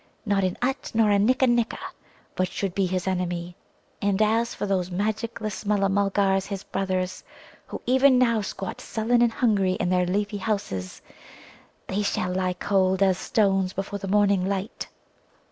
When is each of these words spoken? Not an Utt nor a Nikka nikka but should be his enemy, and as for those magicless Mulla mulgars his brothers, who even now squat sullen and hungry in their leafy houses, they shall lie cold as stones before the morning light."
Not 0.25 0.43
an 0.43 0.57
Utt 0.63 0.89
nor 0.95 1.11
a 1.11 1.19
Nikka 1.19 1.45
nikka 1.45 1.77
but 2.33 2.47
should 2.49 2.73
be 2.73 2.87
his 2.87 3.05
enemy, 3.07 3.55
and 4.01 4.19
as 4.19 4.55
for 4.55 4.65
those 4.65 4.89
magicless 4.89 5.63
Mulla 5.63 5.89
mulgars 5.89 6.47
his 6.47 6.63
brothers, 6.63 7.23
who 7.67 7.79
even 7.85 8.17
now 8.17 8.41
squat 8.41 8.81
sullen 8.81 9.21
and 9.21 9.31
hungry 9.31 9.73
in 9.73 9.89
their 9.91 10.07
leafy 10.07 10.37
houses, 10.37 11.03
they 11.85 12.01
shall 12.01 12.33
lie 12.33 12.53
cold 12.53 13.03
as 13.03 13.19
stones 13.19 13.73
before 13.73 13.99
the 13.99 14.07
morning 14.07 14.43
light." 14.43 14.87